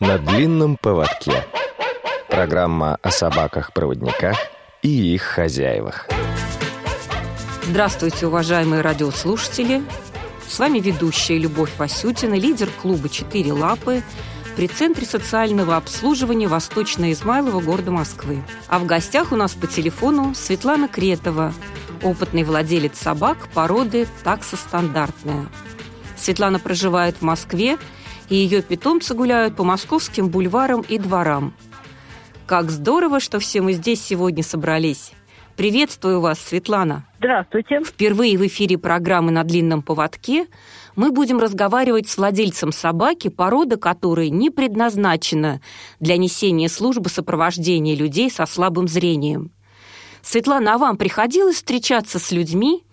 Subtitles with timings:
[0.00, 1.44] На длинном поводке.
[2.28, 4.36] Программа о собаках-проводниках
[4.80, 6.06] и их хозяевах.
[7.64, 9.82] Здравствуйте, уважаемые радиослушатели.
[10.48, 14.04] С вами ведущая Любовь Васютина, лидер клуба «Четыре лапы»
[14.54, 18.44] при Центре социального обслуживания Восточное Измайлово города Москвы.
[18.68, 21.52] А в гостях у нас по телефону Светлана Кретова,
[22.04, 25.48] опытный владелец собак породы таксостандартная.
[26.16, 27.78] Светлана проживает в Москве,
[28.28, 31.54] и ее питомцы гуляют по московским бульварам и дворам.
[32.46, 35.12] Как здорово, что все мы здесь сегодня собрались.
[35.56, 37.04] Приветствую вас, Светлана.
[37.18, 37.80] Здравствуйте.
[37.84, 40.46] Впервые в эфире программы «На длинном поводке»
[40.94, 45.60] мы будем разговаривать с владельцем собаки, порода которой не предназначена
[45.98, 49.50] для несения службы сопровождения людей со слабым зрением.
[50.22, 52.84] Светлана, а вам приходилось встречаться с людьми,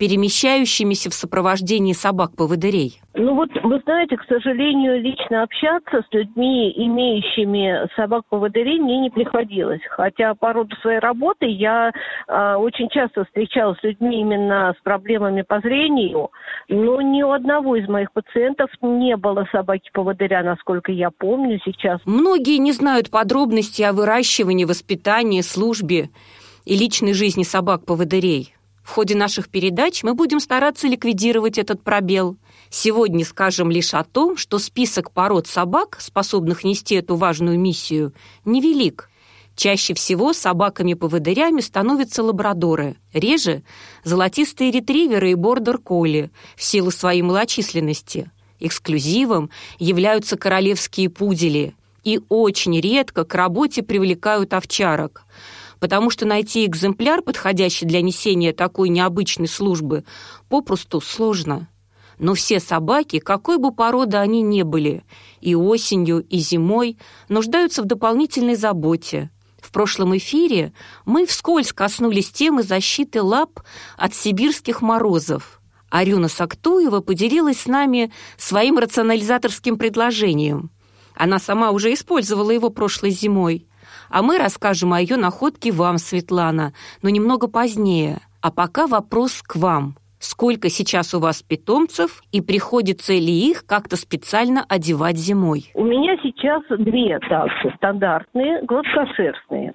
[0.00, 3.02] перемещающимися в сопровождении собак-поводырей?
[3.12, 9.82] Ну вот, вы знаете, к сожалению, лично общаться с людьми, имеющими собак-поводырей, мне не приходилось.
[9.90, 15.42] Хотя по роду своей работы я э, очень часто встречалась с людьми именно с проблемами
[15.42, 16.30] по зрению,
[16.70, 22.00] но ни у одного из моих пациентов не было собаки-поводыря, насколько я помню сейчас.
[22.06, 26.08] Многие не знают подробностей о выращивании, воспитании, службе
[26.64, 28.54] и личной жизни собак-поводырей.
[28.90, 32.36] В ходе наших передач мы будем стараться ликвидировать этот пробел.
[32.70, 38.12] Сегодня скажем лишь о том, что список пород собак, способных нести эту важную миссию,
[38.44, 39.08] невелик.
[39.54, 43.62] Чаще всего собаками-поводырями становятся лабрадоры, реже–
[44.02, 48.32] золотистые ретриверы и бордер-колли в силу своей малочисленности.
[48.58, 55.26] Эксклюзивом являются королевские пудели и очень редко к работе привлекают овчарок–
[55.80, 60.04] потому что найти экземпляр, подходящий для несения такой необычной службы,
[60.48, 61.68] попросту сложно.
[62.18, 65.04] Но все собаки, какой бы породы они ни были,
[65.40, 66.98] и осенью, и зимой,
[67.30, 69.30] нуждаются в дополнительной заботе.
[69.62, 70.72] В прошлом эфире
[71.06, 73.60] мы вскользь коснулись темы защиты лап
[73.96, 75.60] от сибирских морозов.
[75.88, 80.70] Арюна Сактуева поделилась с нами своим рационализаторским предложением.
[81.14, 83.66] Она сама уже использовала его прошлой зимой.
[84.10, 86.72] А мы расскажем о ее находке вам, Светлана,
[87.02, 88.18] но немного позднее.
[88.42, 89.94] А пока вопрос к вам.
[90.18, 95.70] Сколько сейчас у вас питомцев и приходится ли их как-то специально одевать зимой?
[95.74, 99.72] У меня сейчас две таксы стандартные, гладкошерстные.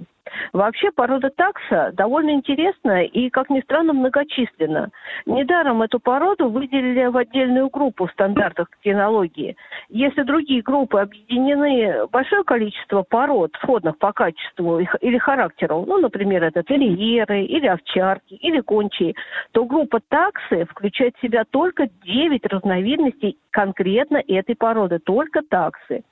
[0.54, 4.90] Вообще порода такса довольно интересная и, как ни странно, многочисленна.
[5.26, 9.56] Недаром эту породу выделили в отдельную группу в стандартах кинологии.
[9.90, 16.64] Если другие группы объединены большое количество пород, сходных по качеству или характеру, ну, например, это
[16.64, 19.14] терьеры, или овчарки, или кончие,
[19.52, 26.04] то группа таксы включает в себя только 9 разновидностей конкретно этой породы, только таксы.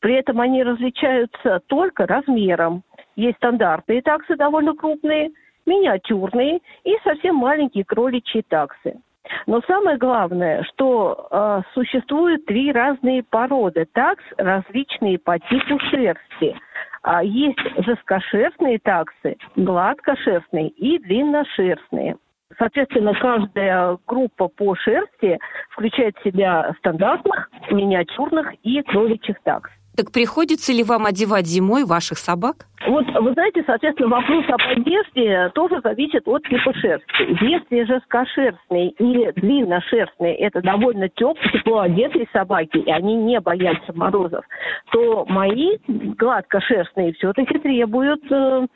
[0.00, 2.82] При этом они различаются только размером,
[3.16, 5.30] есть стандартные таксы довольно крупные,
[5.66, 9.00] миниатюрные и совсем маленькие кроличьи таксы.
[9.46, 16.56] Но самое главное, что э, существуют три разные породы такс, различные по типу шерсти.
[17.02, 22.16] А есть жесткошерстные таксы, гладкошерстные и длинношерстные.
[22.58, 25.38] Соответственно, каждая группа по шерсти
[25.70, 29.70] включает в себя стандартных, миниатюрных и кроличьих такс.
[29.96, 32.66] Так приходится ли вам одевать зимой ваших собак?
[32.86, 37.44] Вот, вы знаете, соответственно, вопрос об одежде тоже зависит от типа шерсти.
[37.44, 44.44] Если жесткошерстные или длинношерстные– это довольно теплые, тепло одетые собаки, и они не боятся морозов,
[44.90, 48.66] то мои гладкошерстные все-таки требуют э,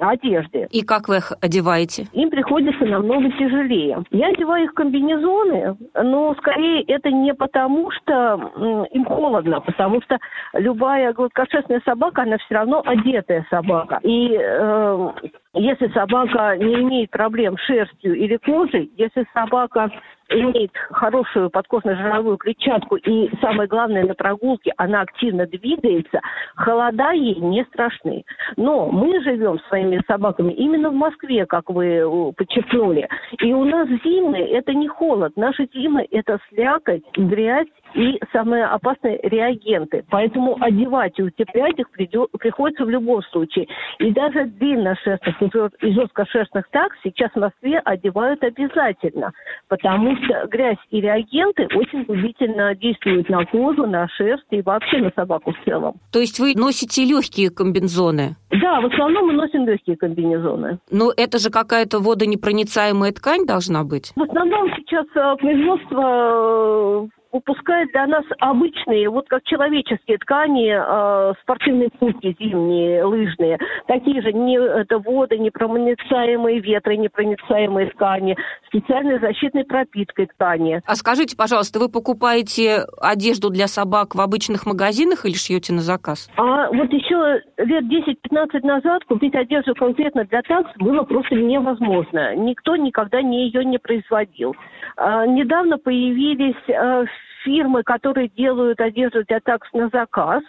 [0.00, 0.66] одежды.
[0.70, 2.06] И как вы их одеваете?
[2.12, 4.02] Им приходится намного тяжелее.
[4.10, 10.18] Я одеваю их комбинезоны, но скорее это не потому, что им холодно, потому что
[10.54, 14.00] любая гладкошерстная собака, она все равно одетая собака.
[14.02, 15.10] И э,
[15.54, 19.90] если собака не имеет проблем с шерстью или кожей, если собака
[20.30, 26.20] имеет хорошую подкожно-жировую клетчатку и, самое главное, на прогулке она активно двигается,
[26.56, 28.24] холода ей не страшны.
[28.56, 33.08] Но мы живем своими собаками именно в Москве, как вы подчеркнули.
[33.40, 35.32] И у нас зимы– это не холод.
[35.36, 40.04] Наши зимы– это слякоть, грязь и самые опасные реагенты.
[40.10, 43.66] Поэтому одевать и утеплять их придет, приходится в любом случае.
[43.98, 49.32] И даже длинношерстных и жесткошерстных так сейчас в Москве одевают обязательно,
[49.68, 55.10] потому что грязь и реагенты очень губительно действуют на кожу, на шерсть и вообще на
[55.14, 55.94] собаку в целом.
[56.12, 58.36] То есть вы носите легкие комбинзоны?
[58.60, 60.78] Да, в основном мы носим легкие комбинезоны.
[60.90, 64.12] Но это же какая-то водонепроницаемая ткань должна быть?
[64.16, 71.34] В основном сейчас э, производство э, выпускает для нас обычные, вот как человеческие ткани, э,
[71.42, 78.36] спортивные куртки зимние, лыжные, такие же, не, это воды, непроницаемые ветры, непроницаемые ткани,
[78.66, 80.82] специальной защитной пропиткой ткани.
[80.84, 86.28] А скажите, пожалуйста, вы покупаете одежду для собак в обычных магазинах или шьете на заказ?
[86.36, 92.34] А вот еще лет 10-15 назад купить одежду конкретно для такс было просто невозможно.
[92.34, 94.54] Никто никогда не ее не производил.
[94.96, 97.04] А, недавно появились а,
[97.44, 100.42] фирмы, которые делают одежду для такс на заказ.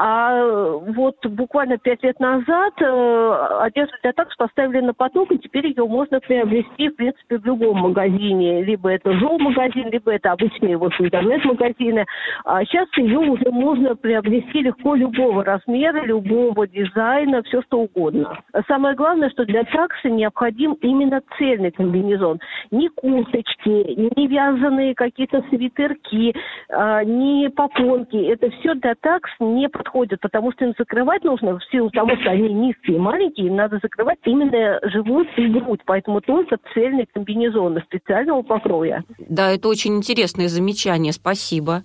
[0.00, 5.66] А вот буквально пять лет назад э, одежду для такс поставили на поток, и теперь
[5.66, 8.62] ее можно приобрести, в принципе, в любом магазине.
[8.62, 12.06] Либо это жол-магазин, либо это обычные вот интернет-магазины.
[12.44, 18.38] А сейчас ее уже можно приобрести легко любого размера, любого дизайна, все что угодно.
[18.68, 22.38] Самое главное, что для такса необходим именно цельный комбинезон.
[22.70, 26.36] Ни курточки, ни вязаные какие-то свитерки,
[26.68, 28.16] а, ни попонки.
[28.16, 32.10] Это все для такс не подходит подходят, потому что им закрывать нужно в силу того,
[32.20, 37.78] что они низкие маленькие, им надо закрывать именно живот и грудь, поэтому только цельный комбинезон
[37.86, 39.04] специального покроя.
[39.18, 41.82] Да, это очень интересное замечание, спасибо.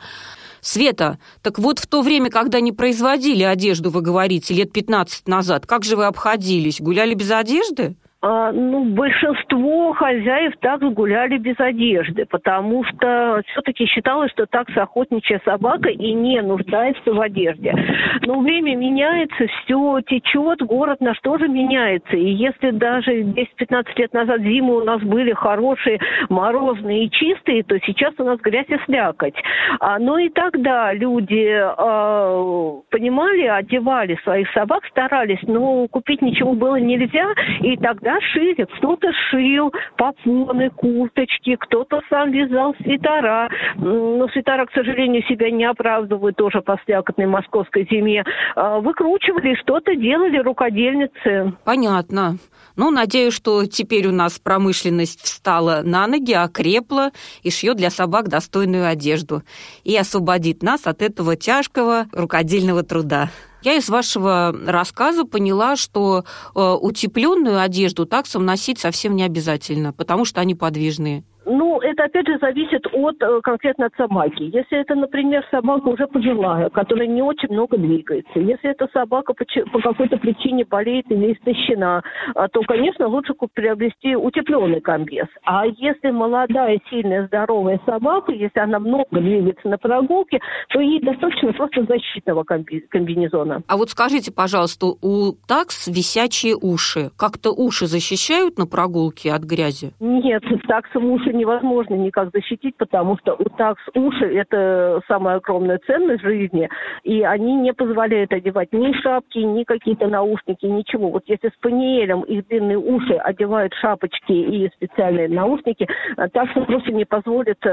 [0.61, 5.65] Света, так вот в то время, когда не производили одежду, вы говорите, лет 15 назад,
[5.65, 6.79] как же вы обходились?
[6.79, 7.95] Гуляли без одежды?
[8.25, 15.41] А, ну, большинство хозяев такс гуляли без одежды, потому что все-таки считалось, что такс охотничья
[15.43, 17.75] собака и не нуждается в одежде.
[18.21, 22.15] Но время меняется, все течет, город наш тоже меняется.
[22.15, 25.99] И если даже 10-15 лет назад зимы у нас были хорошие,
[26.29, 29.35] морозные и чистые, то сейчас у нас грязь и слякоть.
[29.81, 36.77] А, но и тогда люди а, понимали, одевали своих собак, старались, но купить ничего было
[36.77, 37.27] нельзя,
[37.59, 38.67] и тогда да, шили.
[38.77, 43.49] Кто-то шил попоны, курточки, кто-то сам вязал свитера.
[43.77, 48.23] Но свитера, к сожалению, себя не оправдывают тоже по слякотной московской зиме.
[48.55, 51.53] А, выкручивали, что-то делали рукодельницы.
[51.63, 52.37] Понятно.
[52.75, 57.11] Ну, надеюсь, что теперь у нас промышленность встала на ноги, окрепла
[57.43, 59.43] и шьет для собак достойную одежду
[59.83, 63.29] и освободит нас от этого тяжкого рукодельного труда.
[63.63, 70.25] Я из вашего рассказа поняла, что э, утепленную одежду таксом носить совсем не обязательно, потому
[70.25, 71.23] что они подвижные.
[71.45, 74.43] Ну, это опять же зависит от э, конкретно от собаки.
[74.43, 79.45] Если это, например, собака уже пожилая, которая не очень много двигается, если эта собака по,
[79.71, 82.01] по какой-то причине болеет или истощена,
[82.35, 85.27] а, то, конечно, лучше приобрести утепленный комбез.
[85.43, 91.51] А если молодая, сильная, здоровая собака, если она много двигается на прогулке, то ей достаточно
[91.53, 93.63] просто защитного комбинезона.
[93.67, 97.11] А вот скажите, пожалуйста, у такс висячие уши.
[97.17, 99.91] Как-то уши защищают на прогулке от грязи?
[99.99, 106.23] Нет, таксом уши невозможно никак защитить, потому что у такс уши– это самая огромная ценность
[106.23, 106.69] жизни,
[107.03, 111.09] и они не позволяют одевать ни шапки, ни какие-то наушники, ничего.
[111.09, 115.87] Вот если с паниелем их длинные уши одевают шапочки и специальные наушники,
[116.17, 117.69] э, такс просто не позволит э,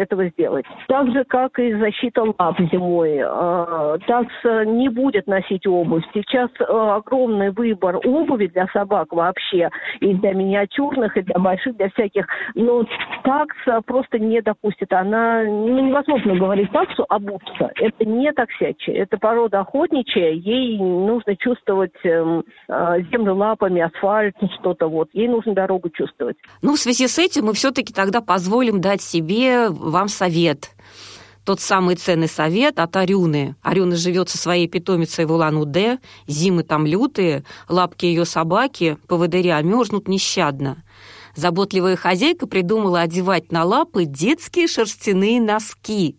[0.00, 0.64] этого сделать.
[0.88, 3.20] Так же, как и защита лап зимой.
[3.22, 4.34] Э, такс
[4.66, 6.04] не будет носить обувь.
[6.14, 9.70] Сейчас огромный выбор обуви для собак вообще,
[10.00, 12.26] и для миниатюрных, и для больших, для всяких.
[12.54, 12.84] Но
[13.24, 14.92] такса просто не допустит.
[14.92, 17.70] Она ну, невозможно говорить таксу обуться.
[17.76, 18.96] Это не таксячая.
[18.96, 20.30] Это порода охотничья.
[20.30, 22.42] Ей нужно чувствовать э,
[23.10, 25.08] землю лапами, асфальт, что-то вот.
[25.12, 26.36] Ей нужно дорогу чувствовать.
[26.62, 30.70] Ну, в связи с этим мы все-таки тогда позволим дать себе вам совет
[31.44, 33.56] тот самый ценный совет от Арюны.
[33.62, 40.08] Арюна живет со своей питомицей в Улан-Удэ, зимы там лютые, лапки ее собаки, поводыря, мерзнут
[40.08, 40.84] нещадно.
[41.34, 46.16] Заботливая хозяйка придумала одевать на лапы детские шерстяные носки,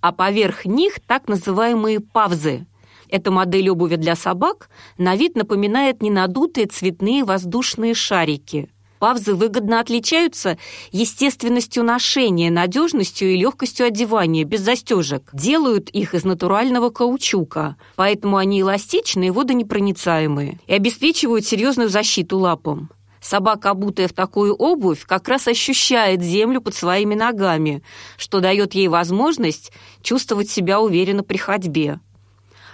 [0.00, 2.66] а поверх них так называемые павзы.
[3.08, 8.70] Эта модель обуви для собак на вид напоминает ненадутые цветные воздушные шарики.
[8.98, 10.56] Павзы выгодно отличаются
[10.90, 15.28] естественностью ношения, надежностью и легкостью одевания, без застежек.
[15.34, 22.88] Делают их из натурального каучука, поэтому они эластичные и водонепроницаемые и обеспечивают серьезную защиту лапам.
[23.24, 27.82] Собака, обутая в такую обувь, как раз ощущает землю под своими ногами,
[28.18, 32.00] что дает ей возможность чувствовать себя уверенно при ходьбе.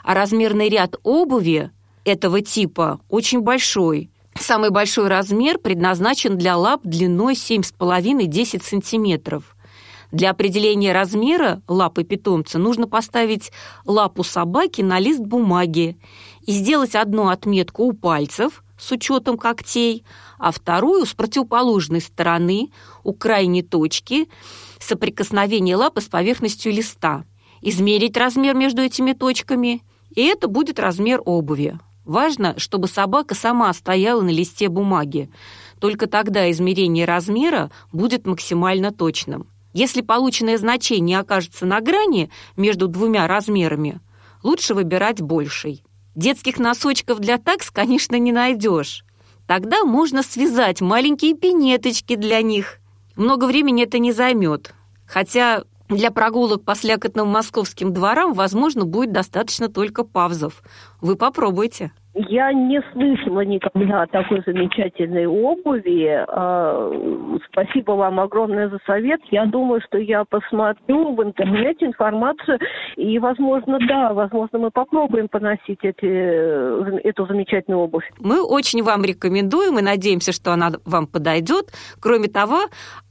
[0.03, 1.71] А размерный ряд обуви
[2.05, 4.11] этого типа очень большой.
[4.37, 9.57] Самый большой размер предназначен для лап длиной 7,5-10 сантиметров.
[10.11, 13.53] Для определения размера лапы питомца нужно поставить
[13.85, 15.97] лапу собаки на лист бумаги
[16.45, 20.05] и сделать одну отметку у пальцев с учетом когтей,
[20.41, 22.71] а вторую с противоположной стороны
[23.05, 24.29] у крайней точки
[24.81, 27.25] соприкосновения лапы с поверхностью листа.
[27.61, 29.83] Измерить размер между этими точками,
[30.15, 31.79] и это будет размер обуви.
[32.07, 35.31] Важно, чтобы собака сама стояла на листе бумаги.
[35.79, 39.47] Только тогда измерение размера будет максимально точным.
[39.75, 44.01] Если полученное значение окажется на грани между двумя размерами,
[44.43, 45.85] лучше выбирать больший.
[46.15, 49.05] Детских носочков для такс, конечно, не найдешь.
[49.51, 52.79] Тогда можно связать маленькие пинеточки для них.
[53.17, 54.77] Много времени это не займет.
[55.07, 60.63] Хотя для прогулок по слякотным московским дворам, возможно, будет достаточно только павзов.
[61.01, 61.91] Вы попробуйте.
[62.15, 66.25] Я не слышала никогда такой замечательной обуви.
[66.27, 66.91] А,
[67.53, 69.21] спасибо вам огромное за совет.
[69.31, 72.59] Я думаю, что я посмотрю в интернете информацию,
[72.97, 76.07] и, возможно, да, возможно, мы попробуем поносить эти,
[77.07, 78.09] эту замечательную обувь.
[78.19, 81.67] Мы очень вам рекомендуем и надеемся, что она вам подойдет.
[82.01, 82.63] Кроме того,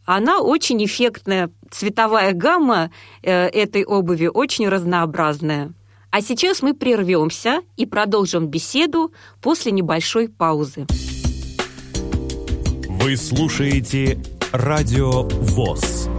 [0.05, 1.49] она очень эффектная.
[1.69, 2.89] Цветовая гамма
[3.23, 5.71] э, этой обуви очень разнообразная.
[6.11, 10.87] А сейчас мы прервемся и продолжим беседу после небольшой паузы.
[12.87, 14.19] Вы слушаете
[14.51, 16.09] Радио ВОЗ.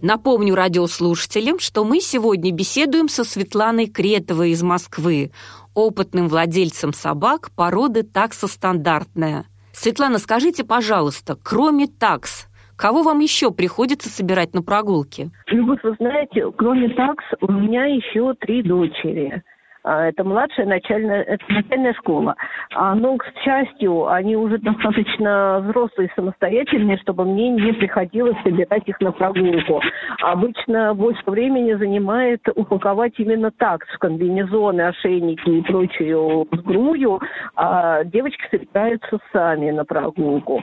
[0.00, 5.30] Напомню радиослушателям, что мы сегодня беседуем со Светланой Кретовой из Москвы,
[5.74, 9.46] опытным владельцем собак породы таксостандартная.
[9.72, 15.30] Светлана, скажите, пожалуйста, кроме такс, Кого вам еще приходится собирать на прогулки?
[15.46, 19.42] Любовь, вы знаете, кроме такс, у меня еще три дочери.
[19.84, 22.36] А, это младшая начальная, это начальная школа.
[22.74, 28.86] А, но, к счастью, они уже достаточно взрослые и самостоятельные, чтобы мне не приходилось собирать
[28.86, 29.80] их на прогулку.
[30.22, 37.20] Обычно больше времени занимает упаковать именно так, в комбинезоны, ошейники и прочую сгрую,
[37.56, 40.62] а девочки собираются сами на прогулку.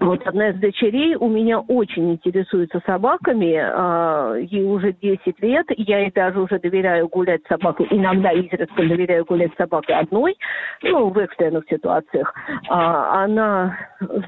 [0.00, 6.12] Вот одна из дочерей у меня очень интересуется собаками, ей уже 10 лет, я ей
[6.12, 10.36] даже уже доверяю гулять с собакой иногда из изредка доверяю гулять с собакой одной,
[10.82, 12.32] ну, в экстренных ситуациях.
[12.68, 13.76] А, она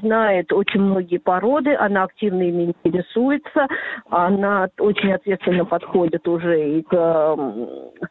[0.01, 3.67] знает очень многие породы, она активно ими интересуется,
[4.09, 7.37] она очень ответственно подходит уже и к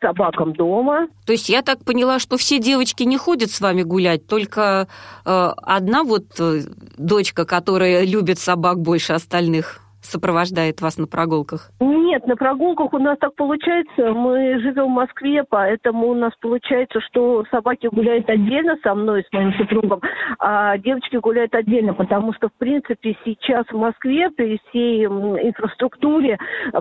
[0.00, 1.08] собакам дома.
[1.26, 4.86] То есть я так поняла, что все девочки не ходят с вами гулять, только
[5.24, 6.60] э, одна вот э,
[6.98, 11.70] дочка, которая любит собак больше остальных сопровождает вас на прогулках?
[12.14, 14.12] Нет, на прогулках у нас так получается.
[14.12, 19.32] Мы живем в Москве, поэтому у нас получается, что собаки гуляют отдельно со мной, с
[19.32, 20.00] моим супругом,
[20.38, 26.38] а девочки гуляют отдельно, потому что, в принципе, сейчас в Москве при всей инфраструктуре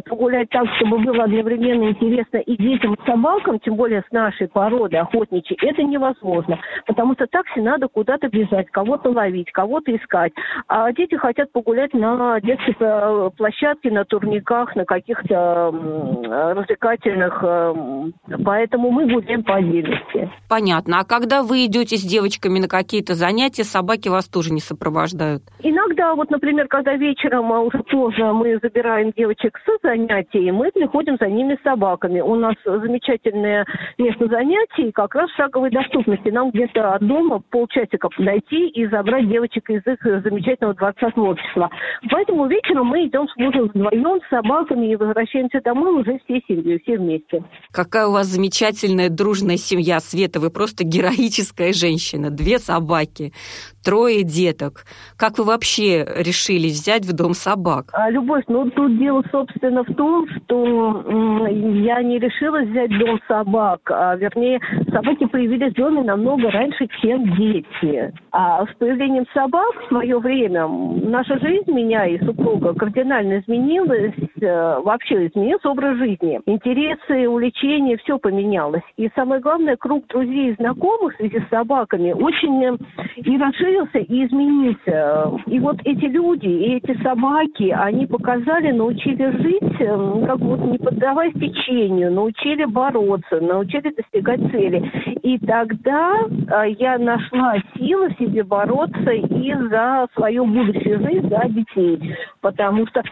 [0.07, 4.97] погулять так, чтобы было одновременно интересно и детям, и собакам, тем более с нашей породы
[4.97, 6.59] охотничьей, это невозможно.
[6.85, 10.33] Потому что такси надо куда-то бежать, кого-то ловить, кого-то искать.
[10.67, 18.13] А дети хотят погулять на детской площадке, на турниках, на каких-то развлекательных, эм,
[18.43, 20.29] поэтому мы будем по отдельности.
[20.49, 20.99] Понятно.
[20.99, 25.43] А когда вы идете с девочками на какие-то занятия, собаки вас тоже не сопровождают?
[25.61, 31.17] Иногда, вот, например, когда вечером, а уже поздно, мы забираем девочек с занятий, мы приходим
[31.19, 32.21] за ними с собаками.
[32.21, 33.65] У нас замечательное
[33.97, 36.29] место занятий, как раз в шаговой доступности.
[36.29, 41.69] Нам где-то от дома полчасика подойти и забрать девочек из их замечательного дворца творчества.
[42.09, 45.12] Поэтому вечером мы идем с мужем вдвоем с собаками и возвращаемся
[45.61, 47.43] домой уже всей семьей, все вместе.
[47.71, 50.39] Какая у вас замечательная дружная семья, Света.
[50.39, 52.29] Вы просто героическая женщина.
[52.29, 53.33] Две собаки,
[53.83, 54.85] трое деток.
[55.17, 57.85] Как вы вообще решили взять в дом собак?
[57.93, 61.05] А, Любовь, ну тут дело, собственно, в том, что
[61.49, 63.81] я не решила взять дом собак.
[63.89, 64.59] А, вернее,
[64.91, 68.13] собаки появились в доме намного раньше, чем дети.
[68.31, 74.13] А с появлением собак в свое время наша жизнь, меня и супруга, кардинально изменилась.
[74.41, 76.39] Э, вообще изменился образ жизни.
[76.45, 78.83] Интересы, увлечения, все поменялось.
[78.97, 82.77] И самое главное, круг друзей и знакомых в связи с собаками очень э,
[83.17, 85.31] и расширился, и изменился.
[85.47, 90.77] И вот эти люди, и эти собаки, они показали, научили жить, э, как вот не
[90.77, 94.91] поддаваясь течению, научили бороться, научили достигать цели.
[95.23, 96.15] И тогда
[96.49, 102.15] а, я нашла силы себе бороться и за свою будущую жизнь, за детей.
[102.41, 103.03] Потому что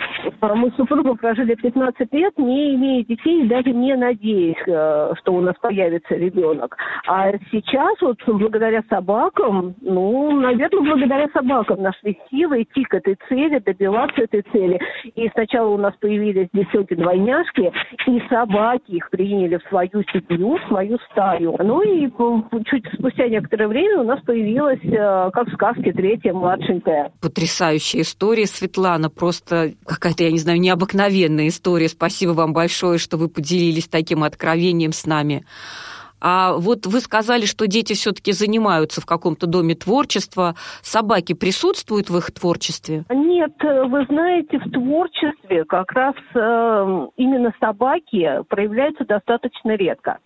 [0.41, 5.55] мы с супругом прожили 15 лет, не имея детей, даже не надеясь, что у нас
[5.61, 6.77] появится ребенок.
[7.07, 13.59] А сейчас вот благодаря собакам, ну, наверное, благодаря собакам нашли силы идти к этой цели,
[13.59, 14.79] добиваться этой цели.
[15.15, 17.71] И сначала у нас появились девчонки-двойняшки,
[18.07, 21.55] и собаки их приняли в свою семью, в свою стаю.
[21.59, 22.09] Ну и
[22.65, 27.11] чуть спустя некоторое время у нас появилась, э, как в сказке, третья младшенькая.
[27.21, 29.09] Потрясающая история, Светлана.
[29.09, 31.87] Просто какая-то, я не знаю, необыкновенная история.
[31.87, 35.43] Спасибо вам большое, что вы поделились таким откровением с нами.
[36.21, 40.55] А вот вы сказали, что дети все-таки занимаются в каком-то доме творчества.
[40.81, 43.03] Собаки присутствуют в их творчестве?
[43.09, 50.19] Нет, вы знаете, в творчестве как раз э, именно собаки проявляются достаточно редко.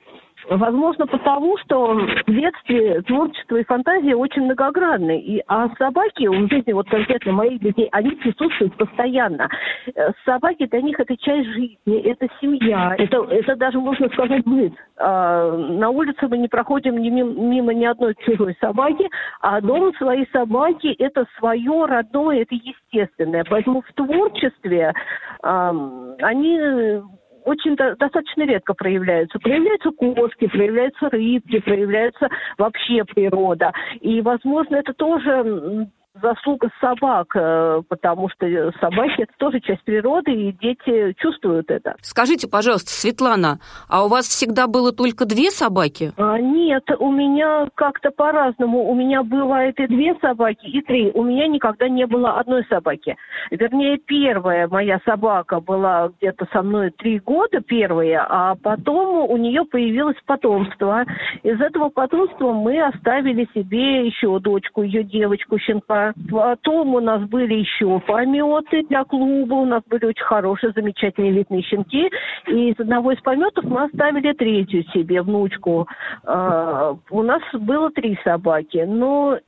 [0.50, 5.20] Возможно, потому что в детстве творчество и фантазия очень многогранны.
[5.20, 9.50] И, а собаки в жизни, вот конкретно моих детей, они присутствуют постоянно.
[9.96, 14.74] Э, собаки для них это часть жизни, это семья, это, это даже, можно сказать, быт.
[14.98, 19.10] А, на улице мы не проходим мимо, мимо ни одной чужой собаки,
[19.42, 23.44] а дом своей собаки– это свое родное, это естественное.
[23.50, 24.94] Поэтому в творчестве
[25.42, 25.74] а,
[26.22, 27.02] они
[27.46, 29.40] очень достаточно редко проявляются.
[29.40, 33.72] Проявляются кошки, проявляются рыбки, проявляется вообще природа.
[34.02, 35.88] И, возможно, это тоже
[36.22, 38.46] заслуга собак, э, потому что
[38.80, 41.96] собаки это тоже часть природы, и дети чувствуют это.
[42.02, 46.14] Скажите, пожалуйста, Светлана, а у вас всегда было только две собаки?
[46.18, 48.90] А, нет, у меня как-то по-разному.
[48.90, 51.12] У меня бывает и две собаки, и три.
[51.14, 53.18] У меня никогда не было одной собаки.
[53.52, 59.66] Вернее, первая моя собака была где-то со мной три года, первая, а потом у нее
[59.66, 61.04] появилось потомство.
[61.44, 67.56] Из этого потомства мы оставили себе еще дочку, ее девочку, щенка Потом у нас были
[67.56, 69.54] еще пометы для клуба.
[69.56, 72.10] У нас были очень хорошие, замечательные элитные щенки.
[72.48, 75.88] И из одного из пометов мы оставили третью себе, внучку.
[76.24, 78.84] А, у нас было три собаки.
[78.88, 79.40] Но Э,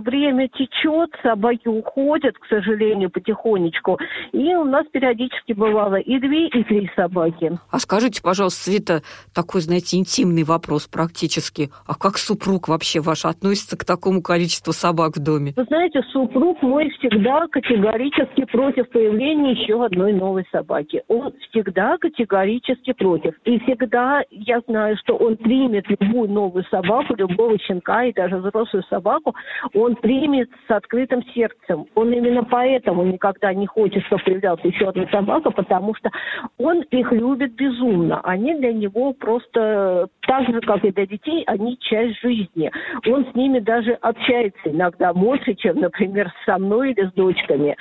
[0.00, 3.98] время течет, собаки уходят, к сожалению, потихонечку.
[4.32, 7.58] И у нас периодически бывало и две, и три собаки.
[7.70, 9.02] А скажите, пожалуйста, Света,
[9.34, 11.70] такой, знаете, интимный вопрос практически.
[11.86, 15.52] А как супруг вообще ваш относится к такому количеству собак в доме?
[15.56, 21.02] Вы знаете, супруг мой всегда категорически против появления еще одной новой собаки.
[21.08, 23.34] Он всегда категорически против.
[23.44, 28.84] И всегда я знаю, что он примет любую новую собаку, любого щенка и даже взрослую
[28.88, 29.34] собаку,
[29.72, 31.86] он примет с открытым сердцем.
[31.94, 36.10] Он именно поэтому никогда не хочет, чтобы появлялась еще одна собака, потому что
[36.58, 38.20] он их любит безумно.
[38.22, 42.70] Они для него просто так же, как и для детей, они часть жизни.
[43.06, 47.76] Он с ними даже общается иногда больше, чем, например, со мной или с дочками.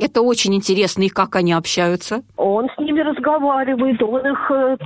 [0.00, 1.02] Это очень интересно.
[1.02, 2.22] И как они общаются?
[2.36, 4.76] Он с ними разговаривает, он их э,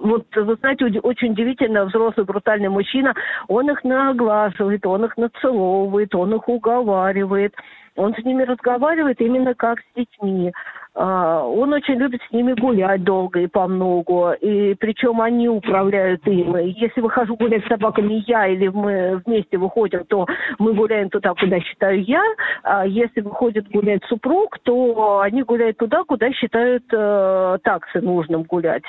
[0.00, 3.14] вот, вы знаете, очень удивительно, взрослый брутальный мужчина,
[3.48, 7.54] он их наглаживает, он их нацеловывает, он их уговаривает.
[7.96, 10.52] Он с ними разговаривает именно как с детьми.
[10.94, 14.32] А, он очень любит с ними гулять долго и по много.
[14.34, 16.56] И причем они управляют им.
[16.56, 20.26] Если выхожу гулять с собаками я или мы вместе выходим, то
[20.60, 22.22] мы гуляем туда, куда считаю я.
[22.62, 28.84] А если выходит гулять супруг, то они гуляют туда, куда считают э, таксы нужным гулять.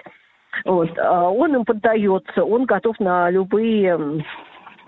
[0.65, 0.89] Вот.
[0.97, 4.23] А он им поддается, он готов на любые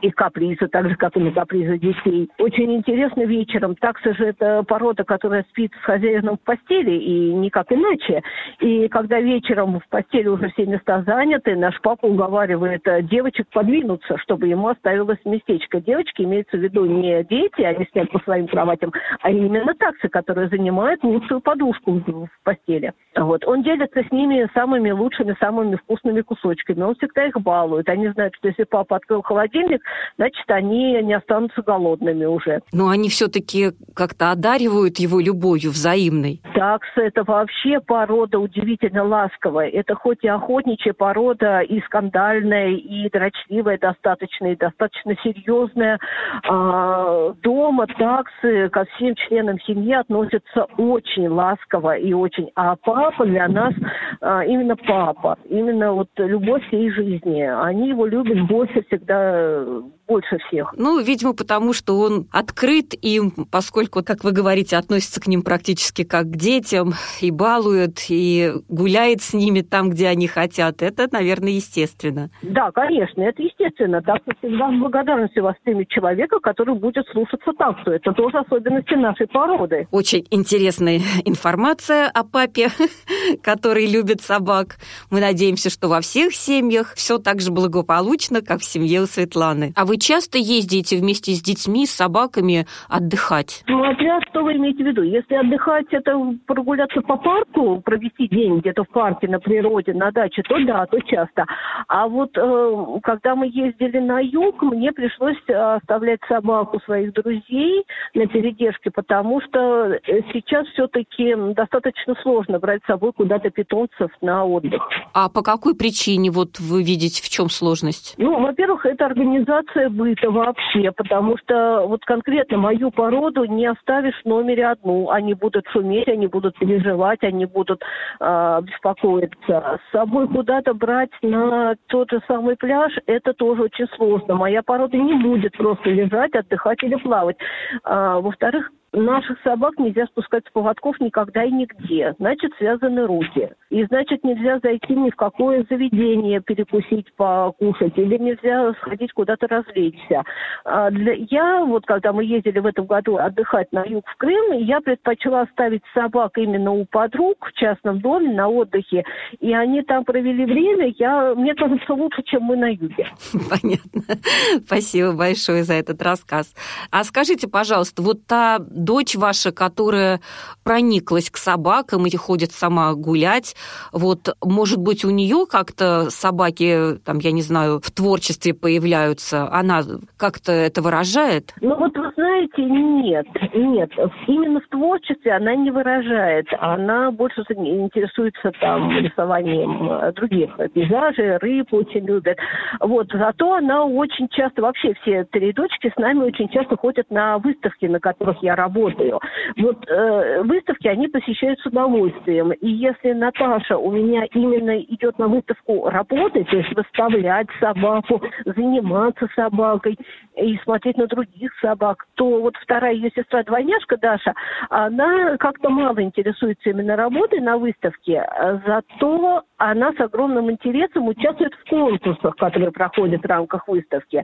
[0.01, 2.29] их капризы, так же, как и на капризы детей.
[2.39, 3.75] Очень интересно вечером.
[3.75, 8.21] Такса же это порода, которая спит с хозяином в постели, и никак иначе.
[8.59, 14.17] И когда вечером в постели уже все места заняты, наш папа уговаривает э, девочек подвинуться,
[14.19, 15.79] чтобы ему оставилось местечко.
[15.81, 20.49] Девочки имеются в виду не дети, они спят по своим кроватям, а именно таксы, которые
[20.49, 22.93] занимают лучшую подушку в постели.
[23.15, 23.45] Вот.
[23.45, 26.81] Он делится с ними самыми лучшими, самыми вкусными кусочками.
[26.81, 27.89] Он всегда их балует.
[27.89, 29.81] Они знают, что если папа открыл холодильник,
[30.17, 32.61] значит, они не останутся голодными уже.
[32.71, 36.41] Но они все-таки как-то одаривают его любовью взаимной.
[36.61, 39.67] Таксы– это вообще порода удивительно ласковая.
[39.69, 45.99] Это хоть и охотничья порода, и скандальная, и дрочливая достаточно, и достаточно серьезная.
[46.47, 52.51] А, дома таксы ко всем членам семьи относятся очень ласково и очень.
[52.53, 53.73] А папа для нас
[54.21, 57.41] а, именно папа, именно вот любовь всей жизни.
[57.41, 59.65] Они его любят больше всегда
[60.11, 60.73] больше всех.
[60.77, 66.03] Ну, видимо, потому что он открыт им, поскольку, как вы говорите, относится к ним практически
[66.03, 70.81] как к детям, и балует, и гуляет с ними там, где они хотят.
[70.81, 72.29] Это, наверное, естественно.
[72.41, 74.01] Да, конечно, это естественно.
[74.01, 77.91] Так всегда с благодарностью воспримет человека, который будет слушаться таксу.
[77.91, 79.87] Это тоже особенности нашей породы.
[79.91, 82.67] Очень интересная информация о папе,
[83.43, 84.75] который любит собак.
[85.09, 89.71] Мы надеемся, что во всех семьях все так же благополучно, как в семье у Светланы.
[89.77, 93.63] А вы часто ездите вместе с детьми, с собаками отдыхать?
[93.67, 95.03] Смотря что вы имеете в виду.
[95.03, 100.41] Если отдыхать, это прогуляться по парку, провести день где-то в парке, на природе, на даче,
[100.43, 101.45] то да, то часто.
[101.87, 107.83] А вот э, когда мы ездили на юг, мне пришлось э, оставлять собаку своих друзей
[108.13, 109.99] на передержке, потому что э,
[110.33, 114.81] сейчас все-таки достаточно сложно брать с собой куда-то питомцев на отдых.
[115.13, 118.15] А по какой причине вот вы видите, в чем сложность?
[118.17, 124.27] Ну, во-первых, это организация быта вообще, потому что вот конкретно мою породу не оставишь в
[124.27, 125.09] номере одну.
[125.09, 127.83] Они будут шуметь, они будут переживать, они будут
[128.19, 129.79] э, беспокоиться.
[129.87, 134.35] С собой куда-то брать на тот же самый пляж, это тоже очень сложно.
[134.35, 137.37] Моя порода не будет просто лежать, отдыхать или плавать.
[137.83, 142.13] А, во-вторых, наших собак нельзя спускать с поводков никогда и нигде.
[142.19, 143.51] Значит, связаны руки.
[143.69, 147.97] И значит, нельзя зайти ни в какое заведение перекусить, покушать.
[147.97, 150.23] Или нельзя сходить куда-то развлечься.
[150.65, 150.89] А.
[150.91, 155.41] Я, вот когда мы ездили в этом году отдыхать на юг в Крым, я предпочла
[155.41, 159.03] оставить собак именно у подруг в частном доме на отдыхе.
[159.39, 163.07] И они там провели время, я, мне кажется, лучше, чем мы на юге.
[163.49, 164.01] Понятно.
[164.65, 166.53] Спасибо большое за этот рассказ.
[166.91, 170.19] А скажите, пожалуйста, вот та дочь ваша, которая
[170.63, 173.55] прониклась к собакам и ходит сама гулять,
[173.91, 179.81] вот, может быть, у нее как-то собаки, там, я не знаю, в творчестве появляются, она
[180.17, 181.53] как-то это выражает?
[181.61, 183.91] Ну вот вы знаете, нет, нет.
[184.27, 186.47] Именно в творчестве она не выражает.
[186.59, 192.37] Она больше интересуется там рисованием других пейзажей, рыб очень любит.
[192.79, 197.37] Вот, зато она очень часто, вообще все три дочки с нами очень часто ходят на
[197.37, 199.19] выставки, на которых я работаю работаю.
[199.57, 202.51] Вот э, выставки они посещают с удовольствием.
[202.51, 209.27] И если Наташа у меня именно идет на выставку работать, то есть выставлять собаку, заниматься
[209.35, 209.97] собакой
[210.37, 214.33] и смотреть на других собак, то вот вторая ее сестра-двойняшка Даша,
[214.69, 218.25] она как-то мало интересуется именно работой на выставке,
[218.65, 224.23] зато она с огромным интересом участвует в конкурсах, которые проходят в рамках выставки.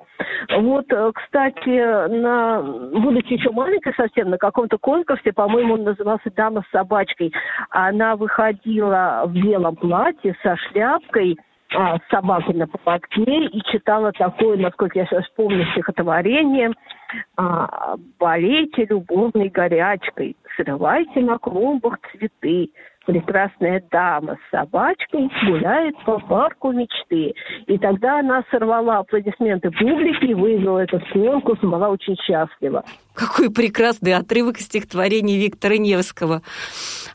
[0.50, 6.64] Вот, э, кстати, на, будучи еще маленькой совсем, на каком-то конкурсе, по-моему, он назывался «Дама
[6.68, 7.34] с собачкой».
[7.70, 11.38] Она выходила в белом платье со шляпкой,
[11.76, 16.72] а, с собакой на поводке и читала такое, насколько я сейчас помню, стихотворение
[17.36, 22.70] а, «Болейте любовной горячкой, срывайте на клумбах цветы,
[23.08, 27.34] прекрасная дама с собачкой гуляет по парку мечты.
[27.66, 32.84] И тогда она сорвала аплодисменты публики выиграла этот конкурс, была очень счастлива.
[33.14, 36.42] Какой прекрасный отрывок стихотворения Виктора Невского.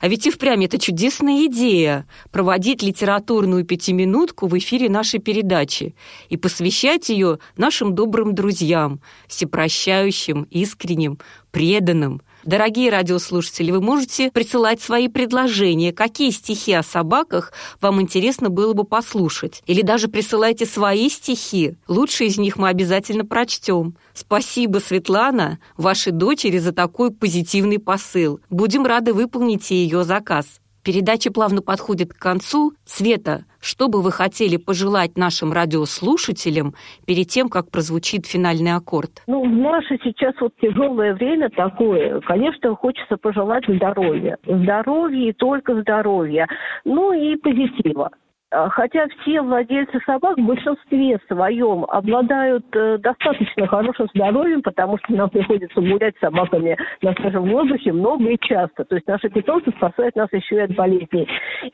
[0.01, 5.95] А ведь и впрямь это чудесная идея– проводить литературную пятиминутку в эфире нашей передачи
[6.31, 11.19] и посвящать ее нашим добрым друзьям, всепрощающим, искренним,
[11.53, 18.73] преданным– Дорогие радиослушатели, вы можете присылать свои предложения, какие стихи о собаках вам интересно было
[18.73, 19.63] бы послушать.
[19.67, 21.77] Или даже присылайте свои стихи.
[21.87, 23.95] Лучшие из них мы обязательно прочтем.
[24.13, 28.41] Спасибо, Светлана, вашей дочери за такой позитивный посыл.
[28.51, 30.62] Будем рады выполнить ее заказ.
[30.85, 32.73] Передача плавно подходит к концу.
[32.85, 36.75] Света, что бы вы хотели пожелать нашим радиослушателям
[37.07, 39.23] перед тем, как прозвучит финальный аккорд?
[39.29, 44.39] Ну, в наше сейчас вот тяжелое время такое, конечно, хочется пожелать здоровья.
[44.45, 46.49] Здоровья и только здоровья.
[46.85, 48.11] Ну и позитива.
[48.53, 55.15] А, хотя все владельцы собак в большинстве своем обладают э, достаточно хорошим здоровьем, потому что
[55.15, 58.85] нам приходится гулять с собаками на свежем воздухе много и часто.
[58.85, 61.27] То есть наши питомцы спасают нас еще и от болезней.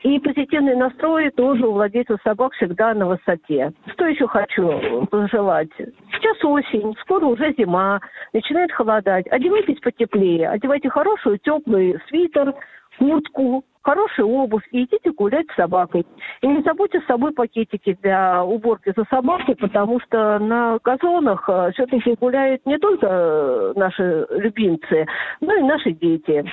[0.03, 3.73] И позитивный настрой тоже у владельцев собак всегда на высоте.
[3.93, 5.69] Что еще хочу пожелать?
[5.77, 7.99] Сейчас осень, скоро уже зима,
[8.31, 9.27] начинает холодать.
[9.27, 12.53] Одевайтесь потеплее, одевайте хорошую, теплый свитер,
[12.99, 16.05] куртку, хорошую обувь и идите гулять с собакой.
[16.41, 21.71] И не забудьте с собой пакетики для уборки за собакой, потому что на газонах э,
[21.73, 25.05] все-таки гуляют не только э, наши любимцы,
[25.41, 26.43] но и наши дети.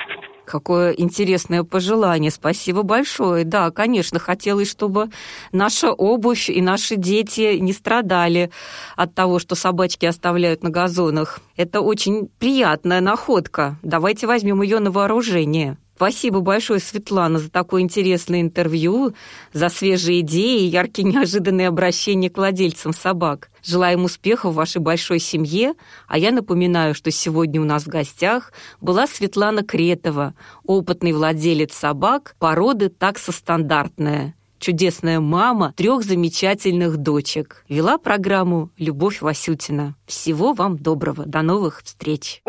[0.47, 2.31] Какое интересное пожелание.
[2.31, 3.45] Спасибо большое.
[3.45, 5.09] Да, конечно, хотелось, чтобы
[5.53, 8.51] наша обувь и наши дети не страдали
[8.97, 11.41] от того, что собачки оставляют на газонах.
[11.57, 13.75] Это очень приятная находка.
[13.83, 15.77] Давайте возьмем ее на вооружение.
[15.97, 19.15] Спасибо большое, Светлана, за такое интересное интервью,
[19.55, 23.49] за свежие идеи и яркие неожиданные обращения к владельцам собак.
[23.63, 25.73] Желаем успехов в вашей большой семье,
[26.07, 32.37] а я напоминаю, что сегодня у нас в гостях была Светлана Кретова, опытный владелец собак
[32.39, 37.65] породы таксостандартная чудесная мама трех замечательных дочек.
[37.69, 39.95] Вела программу Любовь Васютина.
[40.07, 41.25] Всего вам доброго.
[41.25, 42.43] До новых встреч.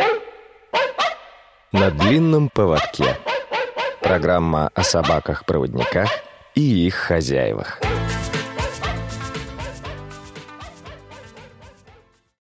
[1.73, 3.17] На длинном поводке.
[4.07, 6.07] Программа о собаках-проводниках
[6.55, 7.86] и их хозяевах.